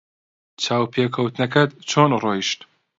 [0.63, 2.59] چاوپێکەوتنەکەت چۆن ڕۆیشت؟